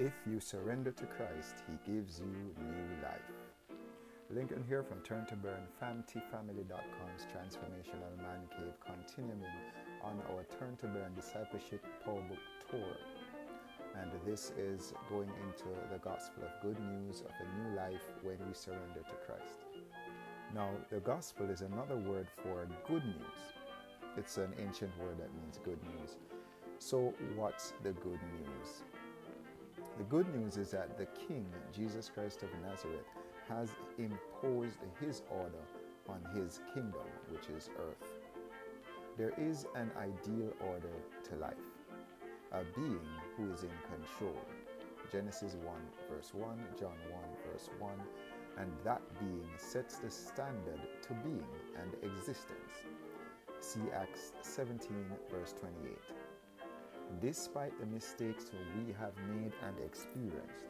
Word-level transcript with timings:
If 0.00 0.12
you 0.30 0.38
surrender 0.38 0.92
to 0.92 1.06
Christ, 1.06 1.56
He 1.66 1.92
gives 1.92 2.20
you 2.20 2.26
new 2.26 3.02
life. 3.02 3.34
Lincoln 4.30 4.62
here 4.68 4.84
from 4.84 5.00
Turn 5.00 5.26
to 5.26 5.34
Burn, 5.34 5.66
FamTFamily.com's 5.82 7.26
Transformational 7.26 8.16
Man 8.18 8.46
Cave, 8.48 8.74
continuing 8.86 9.42
on 10.04 10.22
our 10.30 10.44
Turn 10.56 10.76
to 10.76 10.86
Burn 10.86 11.16
Discipleship 11.16 11.84
Power 12.04 12.22
Book 12.28 12.38
Tour. 12.70 12.94
And 14.00 14.12
this 14.24 14.52
is 14.56 14.92
going 15.10 15.30
into 15.42 15.66
the 15.92 15.98
gospel 15.98 16.44
of 16.44 16.62
good 16.62 16.78
news 16.78 17.22
of 17.22 17.32
a 17.40 17.58
new 17.58 17.74
life 17.74 18.08
when 18.22 18.38
we 18.46 18.54
surrender 18.54 19.00
to 19.00 19.26
Christ. 19.26 19.66
Now, 20.54 20.70
the 20.92 21.00
gospel 21.00 21.50
is 21.50 21.62
another 21.62 21.96
word 21.96 22.28
for 22.40 22.68
good 22.86 23.04
news. 23.04 23.40
It's 24.16 24.36
an 24.36 24.54
ancient 24.60 24.96
word 25.00 25.18
that 25.18 25.34
means 25.42 25.58
good 25.64 25.82
news. 25.82 26.18
So, 26.78 27.12
what's 27.34 27.72
the 27.82 27.90
good 27.94 28.20
news? 28.38 28.84
The 29.98 30.04
good 30.04 30.32
news 30.32 30.56
is 30.56 30.70
that 30.70 30.96
the 30.96 31.06
King, 31.26 31.44
Jesus 31.74 32.08
Christ 32.08 32.44
of 32.44 32.50
Nazareth, 32.64 33.08
has 33.48 33.68
imposed 33.98 34.78
his 35.00 35.22
order 35.28 35.64
on 36.08 36.22
his 36.36 36.60
kingdom, 36.72 37.02
which 37.30 37.48
is 37.48 37.68
earth. 37.80 38.12
There 39.16 39.32
is 39.36 39.66
an 39.74 39.90
ideal 39.98 40.52
order 40.60 40.94
to 41.24 41.36
life, 41.36 41.54
a 42.52 42.62
being 42.76 43.08
who 43.36 43.52
is 43.52 43.64
in 43.64 43.70
control. 43.90 44.40
Genesis 45.10 45.56
1, 45.64 45.74
verse 46.08 46.32
1, 46.32 46.58
John 46.78 46.94
1, 47.10 47.22
verse 47.52 47.68
1, 47.80 47.92
and 48.58 48.70
that 48.84 49.02
being 49.18 49.48
sets 49.56 49.96
the 49.96 50.10
standard 50.10 50.80
to 51.02 51.12
being 51.24 51.44
and 51.74 51.92
existence. 52.04 52.86
See 53.58 53.90
Acts 53.92 54.30
17, 54.42 54.78
verse 55.28 55.54
28 55.58 56.17
despite 57.20 57.78
the 57.80 57.86
mistakes 57.86 58.50
we 58.76 58.92
have 58.98 59.12
made 59.28 59.52
and 59.66 59.76
experienced, 59.84 60.64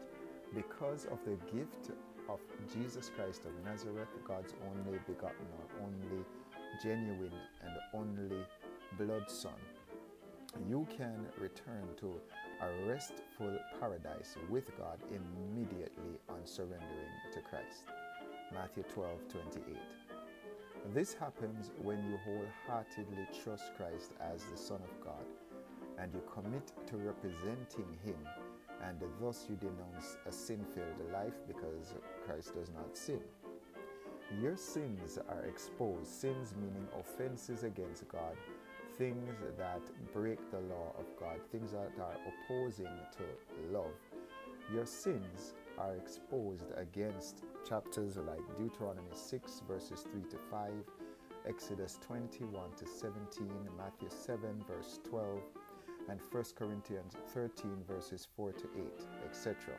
because 0.54 1.06
of 1.06 1.18
the 1.24 1.36
gift 1.52 1.90
of 2.28 2.40
Jesus 2.72 3.10
Christ 3.14 3.44
of 3.44 3.52
Nazareth, 3.64 4.08
God's 4.26 4.54
only 4.70 4.98
begotten 5.06 5.46
or 5.58 5.86
only 5.86 6.24
genuine 6.82 7.32
and 7.62 7.72
only 7.94 8.44
blood 8.98 9.30
Son, 9.30 9.52
you 10.68 10.86
can 10.96 11.26
return 11.38 11.84
to 12.00 12.14
a 12.62 12.88
restful 12.88 13.58
paradise 13.78 14.36
with 14.48 14.76
God 14.78 14.98
immediately 15.10 16.18
on 16.28 16.40
surrendering 16.44 17.12
to 17.34 17.40
Christ. 17.40 17.84
Matthew 18.52 18.82
12 18.94 19.28
28. 19.28 19.76
This 20.94 21.12
happens 21.12 21.70
when 21.82 21.98
you 22.04 22.18
wholeheartedly 22.24 23.26
trust 23.44 23.74
Christ 23.76 24.12
as 24.20 24.42
the 24.44 24.56
Son 24.56 24.80
of 24.82 25.04
God 25.04 25.24
and 26.00 26.12
you 26.12 26.22
commit 26.32 26.72
to 26.86 26.96
representing 26.96 27.96
Him, 28.04 28.16
and 28.84 28.98
thus 29.20 29.46
you 29.48 29.56
denounce 29.56 30.16
a 30.26 30.32
sin 30.32 30.64
filled 30.74 31.12
life 31.12 31.34
because 31.46 31.94
Christ 32.24 32.54
does 32.54 32.70
not 32.70 32.96
sin. 32.96 33.20
Your 34.42 34.56
sins 34.56 35.18
are 35.28 35.44
exposed, 35.44 36.06
sins 36.06 36.54
meaning 36.60 36.86
offenses 37.00 37.64
against 37.64 38.06
God, 38.08 38.36
things 38.98 39.34
that 39.56 39.80
break 40.12 40.38
the 40.50 40.60
law 40.60 40.92
of 40.98 41.06
God, 41.18 41.40
things 41.50 41.72
that 41.72 41.92
are 41.98 42.16
opposing 42.28 42.86
to 43.16 43.72
love. 43.72 43.94
Your 44.72 44.84
sins 44.84 45.54
are 45.78 45.94
exposed 45.94 46.66
against 46.76 47.44
chapters 47.66 48.18
like 48.18 48.56
Deuteronomy 48.58 49.14
6, 49.14 49.62
verses 49.66 50.04
3 50.12 50.22
to 50.30 50.36
5, 50.50 50.70
Exodus 51.48 51.98
21 52.06 52.70
to 52.76 52.86
17, 52.86 53.48
Matthew 53.78 54.08
7, 54.10 54.62
verse 54.68 55.00
12, 55.08 55.40
and 56.08 56.20
1 56.30 56.44
Corinthians 56.56 57.14
13, 57.34 57.84
verses 57.86 58.28
4 58.36 58.52
to 58.52 58.68
8, 58.76 58.84
etc. 59.28 59.74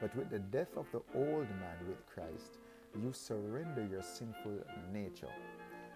But 0.00 0.14
with 0.16 0.30
the 0.30 0.38
death 0.38 0.76
of 0.76 0.86
the 0.92 1.02
old 1.14 1.48
man 1.60 1.76
with 1.86 2.06
Christ, 2.06 2.58
you 3.00 3.12
surrender 3.12 3.86
your 3.90 4.02
sinful 4.02 4.58
nature 4.92 5.32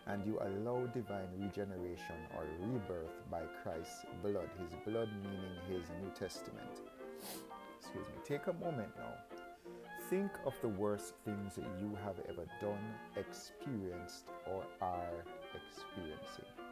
and 0.06 0.24
you 0.24 0.38
allow 0.40 0.86
divine 0.86 1.28
regeneration 1.38 2.16
or 2.36 2.44
rebirth 2.60 3.28
by 3.30 3.42
Christ's 3.62 4.04
blood, 4.22 4.48
his 4.58 4.72
blood 4.86 5.08
meaning 5.22 5.56
his 5.68 5.88
New 6.00 6.10
Testament. 6.14 6.80
Excuse 7.80 8.06
me. 8.06 8.14
Take 8.24 8.46
a 8.46 8.52
moment 8.52 8.90
now. 8.96 9.14
Think 10.08 10.30
of 10.44 10.54
the 10.62 10.68
worst 10.68 11.14
things 11.24 11.58
you 11.80 11.98
have 12.04 12.14
ever 12.28 12.46
done, 12.60 12.94
experienced, 13.16 14.26
or 14.46 14.62
are 14.80 15.24
experiencing. 15.54 16.65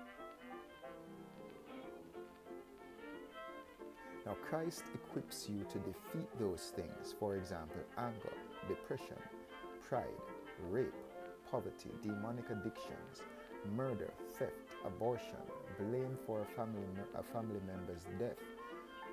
Now, 4.27 4.37
Christ 4.49 4.85
equips 4.95 5.49
you 5.51 5.67
to 5.71 5.79
defeat 5.81 6.29
those 6.39 6.73
things, 6.75 7.15
for 7.19 7.37
example, 7.37 7.81
anger, 7.99 8.33
depression, 8.69 9.19
pride, 9.87 10.05
rape, 10.71 10.95
poverty, 11.51 11.91
demonic 12.03 12.49
addictions, 12.49 13.21
murder, 13.77 14.11
theft, 14.39 14.73
abortion, 14.87 15.45
blame 15.79 16.17
for 16.27 16.41
a 16.41 16.47
family, 16.57 16.83
a 17.19 17.23
family 17.23 17.61
member's 17.67 18.05
death, 18.19 18.41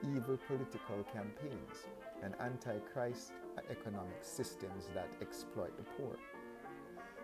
evil 0.02 0.38
political 0.48 1.04
campaigns, 1.14 1.88
and 2.24 2.34
antichrist 2.40 3.34
economic 3.70 4.22
systems 4.22 4.88
that 4.94 5.10
exploit 5.22 5.76
the 5.76 5.84
poor. 5.98 6.16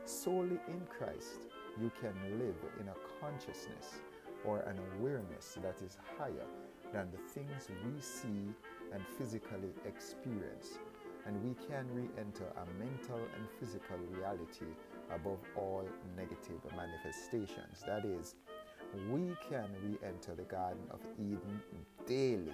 Solely 0.04 0.60
in 0.68 0.82
Christ, 0.90 1.48
you 1.80 1.90
can 2.02 2.14
live 2.38 2.56
in 2.82 2.90
a 2.90 2.96
consciousness 3.22 4.02
or 4.46 4.60
an 4.60 4.78
awareness 4.98 5.58
that 5.62 5.82
is 5.82 5.98
higher 6.18 6.48
than 6.94 7.10
the 7.12 7.18
things 7.34 7.70
we 7.86 8.02
see 8.02 8.54
and 8.94 9.04
physically 9.18 9.74
experience. 9.86 10.80
And 11.26 11.44
we 11.44 11.56
can 11.68 11.86
re 11.94 12.08
enter 12.18 12.46
a 12.46 12.66
mental 12.80 13.18
and 13.18 13.48
physical 13.60 13.98
reality 14.12 14.72
above 15.14 15.40
all 15.56 15.84
negative 16.16 16.62
manifestations. 16.76 17.84
That 17.86 18.06
is, 18.06 18.36
we 19.12 19.36
can 19.50 19.68
re 19.84 19.98
enter 20.06 20.36
the 20.36 20.44
Garden 20.44 20.84
of 20.90 21.02
Eden 21.20 21.62
daily. 22.08 22.54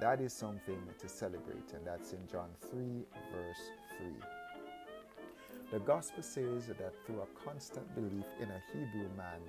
That 0.00 0.20
is 0.20 0.32
something 0.32 0.80
to 0.98 1.08
celebrate, 1.08 1.72
and 1.74 1.86
that's 1.86 2.12
in 2.12 2.26
John 2.30 2.48
3, 2.70 3.04
verse 3.32 3.70
3. 3.98 4.08
The 5.72 5.78
gospel 5.80 6.22
says 6.22 6.66
that 6.66 6.94
through 7.06 7.22
a 7.22 7.44
constant 7.44 7.94
belief 7.94 8.26
in 8.40 8.48
a 8.48 8.62
Hebrew 8.72 9.08
man 9.16 9.40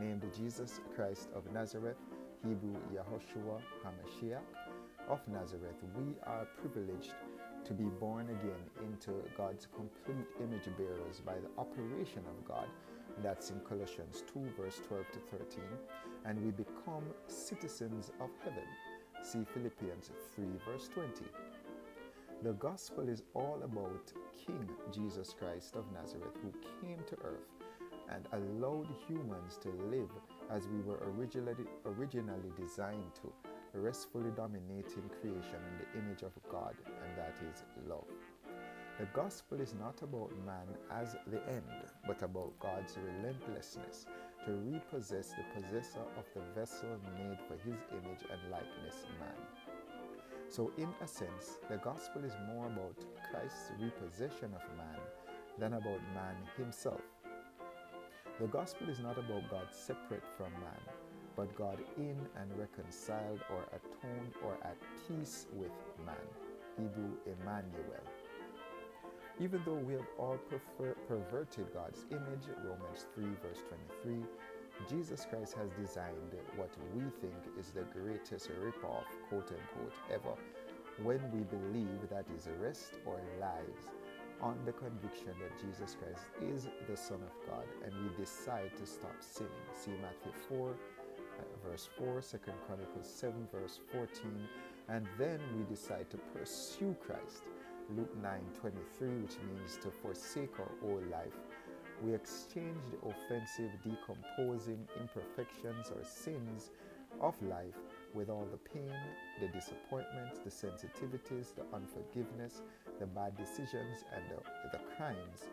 named 0.00 0.22
Jesus 0.36 0.80
Christ 0.94 1.28
of 1.34 1.50
Nazareth, 1.52 1.96
Hebrew 2.42 2.76
Yahushua 2.94 3.60
HaMashiach 3.84 5.10
of 5.10 5.20
Nazareth, 5.28 5.76
we 5.94 6.14
are 6.26 6.46
privileged 6.58 7.12
to 7.66 7.74
be 7.74 7.84
born 7.84 8.30
again 8.30 8.64
into 8.82 9.12
God's 9.36 9.68
complete 9.76 10.26
image 10.42 10.68
bearers 10.78 11.20
by 11.20 11.34
the 11.34 11.50
operation 11.60 12.22
of 12.26 12.48
God. 12.48 12.66
That's 13.22 13.50
in 13.50 13.60
Colossians 13.60 14.24
2, 14.32 14.40
verse 14.56 14.80
12 14.88 15.04
to 15.12 15.18
13. 15.36 15.64
And 16.24 16.42
we 16.42 16.50
become 16.50 17.04
citizens 17.26 18.10
of 18.22 18.30
heaven. 18.42 18.64
See 19.22 19.44
Philippians 19.52 20.10
3, 20.34 20.44
verse 20.64 20.88
20. 20.88 21.24
The 22.42 22.54
gospel 22.54 23.06
is 23.06 23.22
all 23.34 23.60
about 23.62 24.12
King 24.46 24.66
Jesus 24.90 25.34
Christ 25.38 25.76
of 25.76 25.84
Nazareth, 25.92 26.38
who 26.42 26.52
came 26.80 27.00
to 27.06 27.16
earth 27.22 27.50
and 28.08 28.26
allowed 28.32 28.88
humans 29.06 29.58
to 29.62 29.68
live 29.90 30.10
as 30.50 30.66
we 30.68 30.80
were 30.80 31.00
originally, 31.16 31.64
originally 31.86 32.52
designed 32.60 33.14
to, 33.14 33.32
restfully 33.72 34.30
dominating 34.36 35.08
creation 35.20 35.60
in 35.70 35.78
the 35.78 35.98
image 35.98 36.22
of 36.22 36.32
God, 36.50 36.74
and 36.86 37.16
that 37.16 37.36
is 37.50 37.62
love. 37.88 38.04
The 38.98 39.06
gospel 39.14 39.60
is 39.60 39.74
not 39.80 40.02
about 40.02 40.32
man 40.44 40.66
as 40.90 41.16
the 41.26 41.40
end, 41.48 41.62
but 42.06 42.22
about 42.22 42.58
God's 42.58 42.98
relentlessness 42.98 44.06
to 44.44 44.52
repossess 44.52 45.32
the 45.32 45.60
possessor 45.60 46.04
of 46.18 46.24
the 46.34 46.42
vessel 46.54 46.98
made 47.16 47.38
for 47.48 47.54
his 47.64 47.78
image 47.92 48.24
and 48.30 48.50
likeness, 48.50 49.06
man. 49.18 49.38
So, 50.48 50.72
in 50.76 50.88
a 51.00 51.06
sense, 51.06 51.58
the 51.70 51.76
gospel 51.76 52.24
is 52.24 52.34
more 52.52 52.66
about 52.66 52.96
Christ's 53.30 53.70
repossession 53.80 54.52
of 54.52 54.76
man 54.76 55.00
than 55.58 55.74
about 55.74 56.00
man 56.12 56.36
himself. 56.56 57.00
The 58.40 58.46
gospel 58.46 58.88
is 58.88 59.00
not 59.00 59.18
about 59.18 59.50
God 59.50 59.66
separate 59.70 60.24
from 60.38 60.50
man, 60.52 60.80
but 61.36 61.54
God 61.54 61.78
in 61.98 62.16
and 62.40 62.58
reconciled 62.58 63.40
or 63.50 63.64
atoned 63.68 64.32
or 64.42 64.56
at 64.64 64.78
peace 65.06 65.46
with 65.52 65.72
man. 66.06 66.16
Hebrew 66.78 67.18
Emmanuel. 67.26 68.00
Even 69.40 69.60
though 69.66 69.74
we 69.74 69.92
have 69.92 70.08
all 70.18 70.38
prefer- 70.48 70.96
perverted 71.06 71.66
God's 71.74 72.06
image, 72.10 72.48
Romans 72.64 73.04
3, 73.14 73.24
verse 73.42 73.62
23, 74.02 74.24
Jesus 74.88 75.26
Christ 75.28 75.54
has 75.54 75.68
designed 75.78 76.34
what 76.56 76.74
we 76.94 77.02
think 77.20 77.36
is 77.58 77.72
the 77.72 77.84
greatest 77.92 78.48
ripoff, 78.48 79.04
quote 79.28 79.52
unquote, 79.52 79.92
ever 80.10 80.34
when 81.02 81.20
we 81.30 81.40
believe 81.44 82.08
that 82.08 82.24
is 82.34 82.46
his 82.46 82.54
rest 82.58 82.94
or 83.04 83.20
lies 83.38 83.88
on 84.42 84.56
the 84.64 84.72
conviction 84.72 85.34
that 85.40 85.60
Jesus 85.60 85.96
Christ 86.00 86.26
is 86.42 86.68
the 86.88 86.96
Son 86.96 87.20
of 87.22 87.48
God 87.48 87.64
and 87.84 87.92
we 88.02 88.24
decide 88.24 88.70
to 88.76 88.86
stop 88.86 89.16
sinning. 89.20 89.52
See 89.74 89.92
Matthew 90.02 90.32
4, 90.48 90.70
uh, 90.70 91.68
verse 91.68 91.88
4, 91.98 92.20
2 92.20 92.38
Chronicles 92.66 93.08
7, 93.12 93.48
verse 93.52 93.80
14, 93.92 94.48
And 94.88 95.06
then 95.18 95.40
we 95.56 95.64
decide 95.74 96.10
to 96.10 96.18
pursue 96.34 96.96
Christ. 97.06 97.44
Luke 97.96 98.14
9:23, 98.22 99.22
which 99.22 99.36
means 99.48 99.76
to 99.78 99.90
forsake 99.90 100.58
our 100.60 100.70
old 100.82 101.08
life. 101.10 101.34
We 102.02 102.14
exchange 102.14 102.80
the 102.92 103.08
offensive, 103.08 103.70
decomposing 103.82 104.88
imperfections 105.00 105.90
or 105.90 106.04
sins 106.04 106.70
of 107.20 107.40
life 107.42 107.76
with 108.14 108.28
all 108.28 108.46
the 108.50 108.58
pain, 108.58 108.92
the 109.40 109.48
disappointments, 109.48 110.40
the 110.44 110.50
sensitivities, 110.50 111.54
the 111.54 111.64
unforgiveness, 111.74 112.62
the 112.98 113.06
bad 113.06 113.36
decisions, 113.36 114.04
and 114.14 114.24
the, 114.30 114.42
the 114.72 114.82
crimes, 114.96 115.44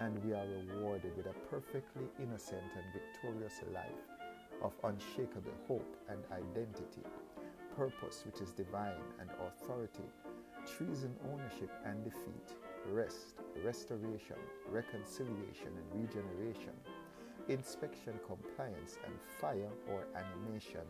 and 0.00 0.22
we 0.24 0.32
are 0.32 0.46
rewarded 0.68 1.16
with 1.16 1.26
a 1.26 1.34
perfectly 1.50 2.04
innocent 2.20 2.62
and 2.76 2.84
victorious 2.92 3.60
life 3.72 4.06
of 4.62 4.72
unshakable 4.84 5.52
hope 5.66 5.96
and 6.08 6.18
identity, 6.32 7.02
purpose 7.76 8.22
which 8.24 8.40
is 8.40 8.52
divine 8.52 9.02
and 9.20 9.30
authority, 9.48 10.08
treason, 10.76 11.14
ownership 11.32 11.70
and 11.84 12.04
defeat, 12.04 12.56
rest, 12.90 13.34
restoration, 13.64 14.36
reconciliation 14.70 15.68
and 15.68 16.02
regeneration, 16.02 16.74
inspection, 17.48 18.14
compliance, 18.26 18.98
and 19.04 19.14
fire 19.40 19.70
or 19.90 20.04
animation 20.14 20.86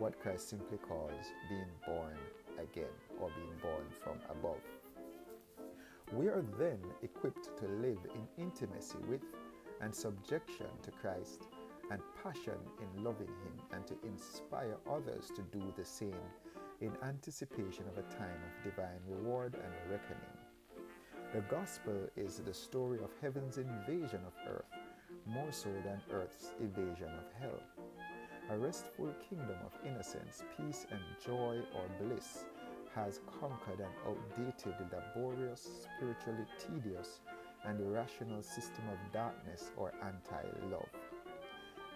what 0.00 0.18
Christ 0.18 0.48
simply 0.48 0.78
calls 0.78 1.26
being 1.50 1.70
born 1.86 2.16
again 2.58 2.96
or 3.20 3.28
being 3.36 3.52
born 3.60 3.84
from 4.02 4.18
above. 4.30 4.62
We 6.14 6.28
are 6.28 6.42
then 6.58 6.78
equipped 7.02 7.50
to 7.58 7.66
live 7.66 7.98
in 8.14 8.42
intimacy 8.42 8.96
with 9.08 9.20
and 9.82 9.94
subjection 9.94 10.68
to 10.82 10.90
Christ 10.90 11.48
and 11.90 12.00
passion 12.22 12.58
in 12.80 13.04
loving 13.04 13.26
Him 13.26 13.60
and 13.72 13.86
to 13.88 13.94
inspire 14.06 14.76
others 14.90 15.30
to 15.36 15.42
do 15.56 15.62
the 15.76 15.84
same 15.84 16.24
in 16.80 16.92
anticipation 17.04 17.84
of 17.86 17.98
a 17.98 18.08
time 18.14 18.40
of 18.46 18.64
divine 18.64 19.00
reward 19.06 19.54
and 19.54 19.90
reckoning. 19.90 20.38
The 21.34 21.42
gospel 21.54 22.08
is 22.16 22.38
the 22.38 22.54
story 22.54 22.98
of 23.04 23.10
heaven's 23.20 23.58
invasion 23.58 24.20
of 24.26 24.32
earth, 24.48 24.64
more 25.26 25.52
so 25.52 25.68
than 25.84 26.00
earth's 26.10 26.52
evasion 26.60 27.10
of 27.10 27.40
hell 27.40 27.60
a 28.50 28.58
restful 28.58 29.08
kingdom 29.28 29.56
of 29.64 29.72
innocence, 29.86 30.42
peace, 30.56 30.84
and 30.90 31.00
joy 31.24 31.58
or 31.74 31.86
bliss 32.02 32.46
has 32.94 33.20
conquered 33.40 33.78
an 33.78 33.92
outdated, 34.04 34.74
the 34.90 34.96
laborious, 34.96 35.86
spiritually 35.86 36.44
tedious, 36.58 37.20
and 37.64 37.80
irrational 37.80 38.42
system 38.42 38.82
of 38.90 39.12
darkness 39.12 39.70
or 39.76 39.92
anti 40.02 40.42
love. 40.68 40.88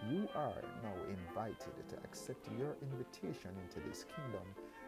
You 0.09 0.29
are 0.33 0.61
now 0.81 0.95
invited 1.09 1.89
to 1.89 1.97
accept 2.05 2.47
your 2.57 2.75
invitation 2.81 3.51
into 3.63 3.85
this 3.89 4.05
kingdom 4.15 4.47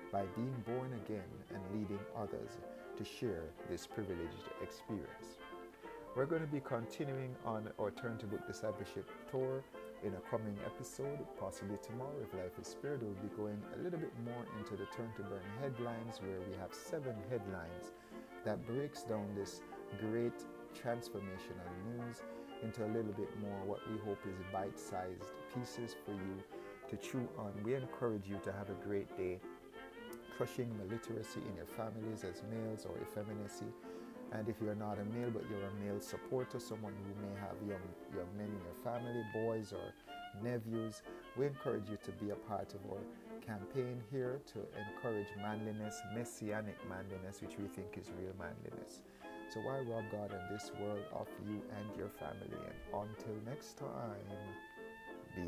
by 0.09 0.23
being 0.35 0.55
born 0.65 0.93
again 1.05 1.31
and 1.53 1.61
leading 1.73 1.99
others 2.15 2.59
to 2.97 3.03
share 3.03 3.43
this 3.69 3.85
privileged 3.85 4.47
experience. 4.61 5.39
We're 6.15 6.25
going 6.25 6.41
to 6.41 6.47
be 6.47 6.61
continuing 6.61 7.35
on 7.45 7.69
our 7.79 7.91
Turn 7.91 8.17
to 8.19 8.25
Book 8.25 8.47
Discipleship 8.47 9.09
tour 9.29 9.63
in 10.03 10.13
a 10.13 10.21
coming 10.29 10.57
episode, 10.65 11.19
possibly 11.39 11.77
tomorrow 11.81 12.13
if 12.21 12.33
life 12.33 12.57
is 12.61 12.67
spared, 12.67 13.01
we'll 13.01 13.13
be 13.13 13.33
going 13.35 13.61
a 13.75 13.81
little 13.81 13.99
bit 13.99 14.13
more 14.23 14.45
into 14.59 14.71
the 14.71 14.85
Turn 14.95 15.09
to 15.17 15.23
Burn 15.23 15.41
headlines 15.61 16.19
where 16.21 16.39
we 16.49 16.55
have 16.57 16.73
seven 16.73 17.15
headlines 17.29 17.91
that 18.45 18.65
breaks 18.67 19.03
down 19.03 19.27
this 19.35 19.61
great 19.99 20.37
transformational 20.77 21.73
news 21.89 22.21
into 22.63 22.85
a 22.85 22.89
little 22.89 23.13
bit 23.13 23.29
more 23.41 23.59
what 23.65 23.79
we 23.91 23.97
hope 24.05 24.19
is 24.27 24.37
bite-sized 24.51 25.31
pieces 25.53 25.95
for 26.05 26.11
you 26.11 26.37
to 26.89 26.95
chew 26.97 27.27
on. 27.37 27.51
We 27.63 27.75
encourage 27.75 28.27
you 28.27 28.39
to 28.43 28.51
have 28.51 28.69
a 28.69 28.85
great 28.85 29.15
day 29.17 29.39
crushing 30.37 30.69
illiteracy 30.85 31.41
in 31.49 31.55
your 31.55 31.65
families 31.65 32.23
as 32.23 32.43
males 32.51 32.85
or 32.85 32.95
effeminacy 33.01 33.65
and 34.31 34.49
if 34.49 34.55
you're 34.61 34.75
not 34.75 34.99
a 34.99 35.05
male 35.05 35.31
but 35.31 35.43
you're 35.49 35.67
a 35.67 35.73
male 35.85 36.01
supporter, 36.01 36.59
someone 36.59 36.93
who 36.93 37.21
may 37.21 37.33
have 37.39 37.55
young, 37.67 37.87
young 38.15 38.27
men 38.37 38.47
in 38.47 38.61
your 38.63 38.79
family, 38.83 39.23
boys 39.33 39.73
or 39.73 39.93
nephews, 40.43 41.01
we 41.37 41.45
encourage 41.45 41.89
you 41.89 41.97
to 42.03 42.11
be 42.23 42.31
a 42.31 42.35
part 42.35 42.73
of 42.73 42.79
our 42.91 43.03
campaign 43.45 44.01
here 44.11 44.41
to 44.53 44.59
encourage 44.89 45.27
manliness, 45.37 46.01
messianic 46.13 46.77
manliness, 46.89 47.41
which 47.41 47.57
we 47.57 47.67
think 47.67 47.97
is 47.97 48.11
real 48.19 48.33
manliness. 48.37 49.01
So 49.49 49.61
why 49.61 49.79
rob 49.79 50.03
God 50.11 50.31
in 50.31 50.53
this 50.53 50.71
world 50.79 51.05
of 51.13 51.27
you 51.47 51.61
and 51.77 51.97
your 51.97 52.09
family? 52.09 52.51
And 52.51 53.07
until 53.09 53.35
next 53.45 53.77
time, 53.77 54.27
be 55.35 55.47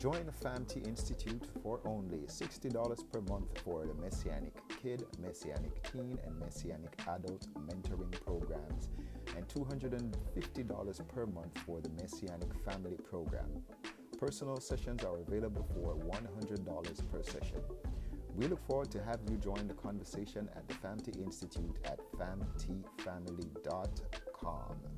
Join 0.00 0.24
the 0.24 0.32
FAMT 0.32 0.88
Institute 0.88 1.44
for 1.62 1.78
only 1.84 2.20
$60 2.20 3.12
per 3.12 3.20
month 3.20 3.60
for 3.62 3.84
the 3.84 3.92
Messianic 3.92 4.54
Kid, 4.82 5.04
Messianic 5.20 5.82
Teen, 5.92 6.18
and 6.24 6.40
Messianic 6.40 6.98
Adult 7.06 7.46
mentoring 7.66 8.10
programs, 8.24 8.88
and 9.36 9.46
$250 9.48 11.06
per 11.06 11.26
month 11.26 11.58
for 11.66 11.82
the 11.82 11.90
Messianic 11.90 12.48
Family 12.64 12.96
Program. 13.10 13.62
Personal 14.18 14.58
sessions 14.58 15.04
are 15.04 15.18
available 15.18 15.68
for 15.74 15.94
$100 15.96 17.12
per 17.12 17.22
session. 17.22 17.60
We 18.36 18.46
look 18.46 18.66
forward 18.66 18.90
to 18.92 19.02
have 19.02 19.20
you 19.30 19.36
join 19.36 19.68
the 19.68 19.74
conversation 19.74 20.48
at 20.56 20.66
the 20.66 20.76
FAMT 20.76 21.18
Institute 21.22 21.76
at 21.84 22.00
famtfamily.org. 22.12 24.89